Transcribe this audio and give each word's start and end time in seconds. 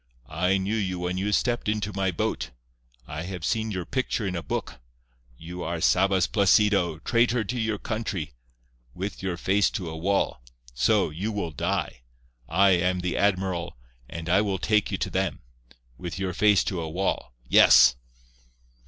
I 0.25 0.57
knew 0.57 0.73
you 0.77 0.97
when 0.97 1.19
you 1.19 1.31
stepped 1.31 1.69
into 1.69 1.93
my 1.93 2.09
boat. 2.09 2.49
I 3.05 3.21
have 3.21 3.45
seen 3.45 3.69
your 3.69 3.85
picture 3.85 4.25
in 4.25 4.35
a 4.35 4.41
book. 4.41 4.79
You 5.37 5.61
are 5.61 5.79
Sabas 5.79 6.25
Placido, 6.25 6.97
traitor 6.97 7.43
to 7.43 7.59
your 7.59 7.77
country. 7.77 8.33
With 8.95 9.21
your 9.21 9.37
face 9.37 9.69
to 9.69 9.91
a 9.91 9.95
wall. 9.95 10.41
So, 10.73 11.11
you 11.11 11.31
will 11.31 11.51
die. 11.51 12.01
I 12.49 12.71
am 12.71 13.01
the 13.01 13.15
admiral, 13.15 13.77
and 14.09 14.27
I 14.27 14.41
will 14.41 14.57
take 14.57 14.89
you 14.89 14.97
to 14.97 15.11
them. 15.11 15.43
With 15.99 16.17
your 16.17 16.33
face 16.33 16.63
to 16.63 16.81
a 16.81 16.89
wall. 16.89 17.35
Yes." 17.47 17.95